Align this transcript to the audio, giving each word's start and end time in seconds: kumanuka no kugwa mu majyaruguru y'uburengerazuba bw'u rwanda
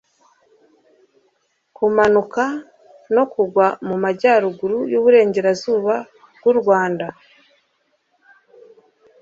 kumanuka 1.75 2.43
no 3.15 3.23
kugwa 3.33 3.65
mu 3.87 3.95
majyaruguru 4.03 4.77
y'uburengerazuba 4.91 5.95
bw'u 6.37 6.53
rwanda 6.59 7.07